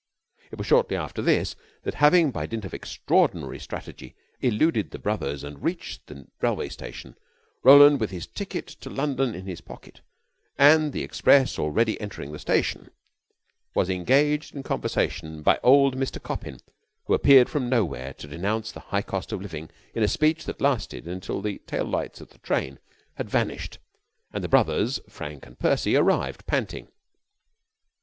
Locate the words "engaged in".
13.91-14.63